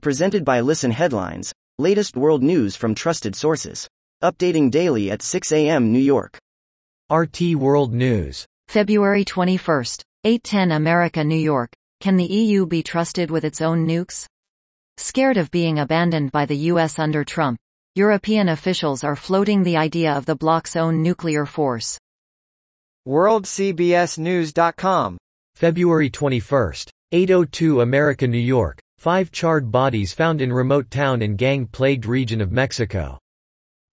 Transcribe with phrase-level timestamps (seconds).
[0.00, 3.86] Presented by Listen Headlines, latest world news from trusted sources.
[4.22, 5.92] Updating daily at 6 a.m.
[5.92, 6.38] New York.
[7.12, 8.46] RT World News.
[8.68, 11.70] February 21st, 810 America, New York.
[12.00, 14.24] Can the EU be trusted with its own nukes?
[14.96, 17.58] Scared of being abandoned by the US under Trump,
[17.94, 21.98] European officials are floating the idea of the bloc's own nuclear force.
[23.06, 25.18] WorldCBSNews.com.
[25.56, 28.80] February 21st, 802 America, New York.
[29.00, 33.18] Five charred bodies found in remote town in gang-plagued region of Mexico.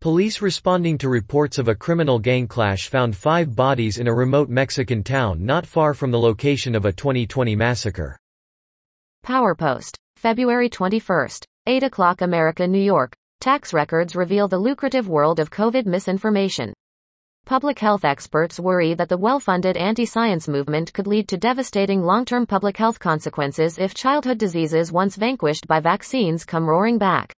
[0.02, 4.50] Police responding to reports of a criminal gang clash found five bodies in a remote
[4.50, 8.20] Mexican town not far from the location of a 2020 massacre.
[9.26, 13.16] PowerPost, February 21st, 8 o'clock America, New York.
[13.40, 16.74] Tax records reveal the lucrative world of COVID misinformation.
[17.48, 22.76] Public health experts worry that the well-funded anti-science movement could lead to devastating long-term public
[22.76, 27.34] health consequences if childhood diseases once vanquished by vaccines come roaring back.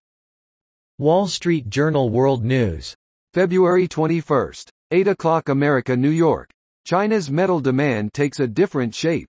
[0.98, 2.96] Wall Street Journal World News.
[3.34, 6.50] February 21st, 8 o'clock America, New York.
[6.86, 9.28] China's metal demand takes a different shape.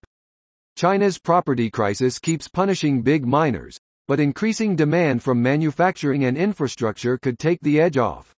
[0.76, 7.36] China's property crisis keeps punishing big miners, but increasing demand from manufacturing and infrastructure could
[7.36, 8.32] take the edge off.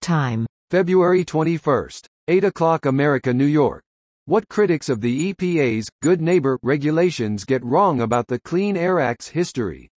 [0.00, 0.48] Time.
[0.70, 1.88] February 21.
[2.28, 3.82] 8 o'clock America, New York.
[4.26, 9.28] What critics of the EPA's Good Neighbor regulations get wrong about the Clean Air Act's
[9.28, 9.88] history.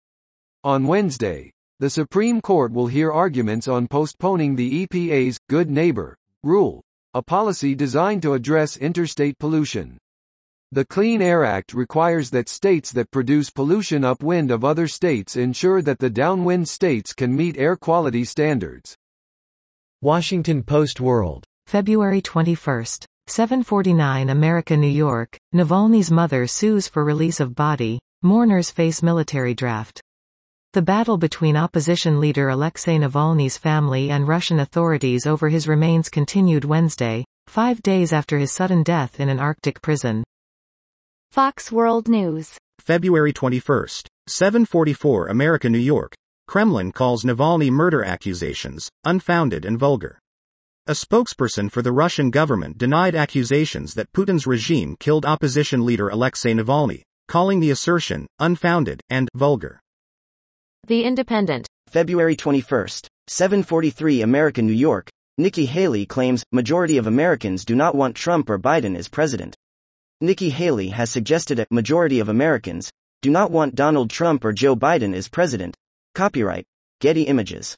[0.63, 6.81] On Wednesday, the Supreme Court will hear arguments on postponing the EPA's Good Neighbor rule,
[7.13, 9.97] a policy designed to address interstate pollution.
[10.71, 15.81] The Clean Air Act requires that states that produce pollution upwind of other states ensure
[15.81, 18.95] that the downwind states can meet air quality standards.
[20.03, 21.43] Washington Post World.
[21.67, 22.85] February 21.
[23.27, 25.37] 749 America, New York.
[25.53, 27.99] Navalny's mother sues for release of body.
[28.23, 30.01] Mourners face military draft.
[30.73, 36.65] The battle between opposition leader Alexei Navalny's family and Russian authorities over his remains continued
[36.65, 40.23] Wednesday, five days after his sudden death in an Arctic prison.
[41.31, 42.57] Fox World News.
[42.79, 43.87] February 21.
[44.27, 46.15] 744 America, New York.
[46.47, 50.19] Kremlin calls Navalny murder accusations unfounded and vulgar.
[50.87, 56.53] A spokesperson for the Russian government denied accusations that Putin's regime killed opposition leader Alexei
[56.53, 59.79] Navalny, calling the assertion unfounded and vulgar.
[60.87, 61.67] The Independent.
[61.87, 65.09] February 21st, 743 America, New York.
[65.37, 69.55] Nikki Haley claims majority of Americans do not want Trump or Biden as president.
[70.19, 72.91] Nikki Haley has suggested a majority of Americans
[73.21, 75.75] do not want Donald Trump or Joe Biden as president.
[76.13, 76.65] Copyright
[76.99, 77.75] Getty Images.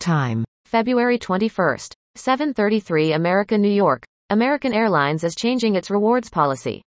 [0.00, 0.44] Time.
[0.66, 4.04] February 21st, 733 America, New York.
[4.28, 6.82] American Airlines is changing its rewards policy.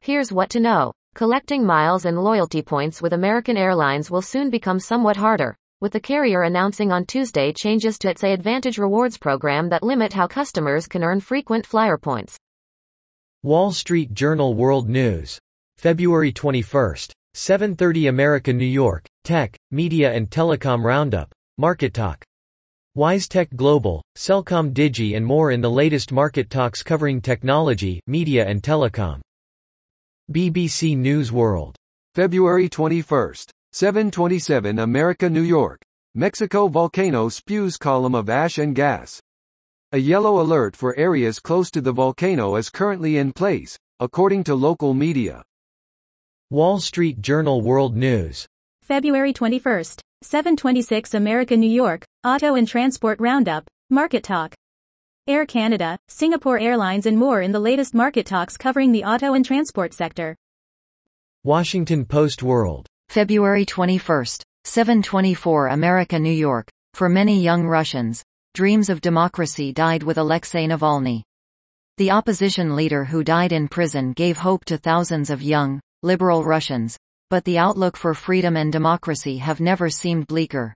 [0.00, 0.92] Here's what to know.
[1.14, 6.00] Collecting miles and loyalty points with American Airlines will soon become somewhat harder, with the
[6.00, 11.02] carrier announcing on Tuesday changes to its AAdvantage rewards program that limit how customers can
[11.02, 12.36] earn frequent flyer points.
[13.42, 15.38] Wall Street Journal World News.
[15.76, 19.04] February 21st, 730 America, New York.
[19.24, 21.32] Tech, Media and Telecom Roundup.
[21.58, 22.24] Market Talk.
[22.96, 29.20] WiseTech Global, CelcomDigi and more in the latest market talks covering technology, media and telecom.
[30.30, 31.76] BBC News World.
[32.14, 35.80] February 21st, 727 America, New York.
[36.14, 39.20] Mexico volcano spews column of ash and gas.
[39.92, 44.54] A yellow alert for areas close to the volcano is currently in place, according to
[44.54, 45.42] local media.
[46.50, 48.46] Wall Street Journal World News.
[48.92, 49.84] February 21,
[50.20, 52.04] 726 America, New York.
[52.26, 53.64] Auto and Transport Roundup.
[53.88, 54.54] Market Talk.
[55.26, 59.46] Air Canada, Singapore Airlines and more in the latest market talks covering the auto and
[59.46, 60.36] transport sector.
[61.42, 62.86] Washington Post World.
[63.08, 64.26] February 21,
[64.64, 66.68] 724 America, New York.
[66.92, 68.22] For many young Russians,
[68.52, 71.22] dreams of democracy died with Alexei Navalny.
[71.96, 76.98] The opposition leader who died in prison gave hope to thousands of young, liberal Russians,
[77.32, 80.74] but the outlook for freedom and democracy have never seemed bleaker.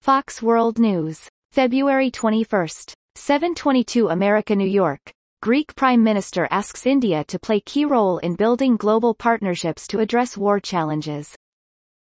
[0.00, 1.28] Fox World News.
[1.50, 5.12] February 21st, 722 America, New York.
[5.42, 10.38] Greek Prime Minister asks India to play key role in building global partnerships to address
[10.38, 11.34] war challenges.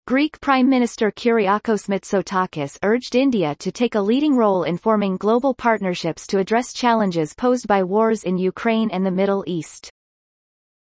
[0.06, 5.54] Greek Prime Minister Kyriakos Mitsotakis urged India to take a leading role in forming global
[5.54, 9.88] partnerships to address challenges posed by wars in Ukraine and the Middle East.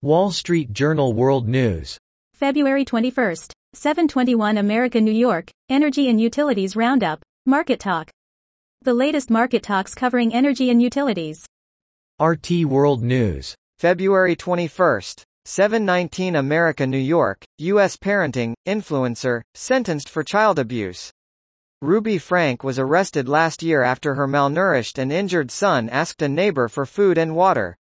[0.03, 1.99] Wall Street Journal World News.
[2.45, 5.51] February 21st, 721 America, New York.
[5.71, 7.23] Energy and Utilities Roundup.
[7.47, 8.11] Market Talk.
[8.83, 11.47] The latest market talks covering energy and utilities.
[12.21, 13.55] RT World News.
[13.79, 17.97] February 21st, 719 America New York, U.S.
[17.97, 21.11] parenting, influencer, sentenced for child abuse.
[21.81, 26.69] Ruby Frank was arrested last year after her malnourished and injured son asked a neighbor
[26.69, 27.75] for food and water.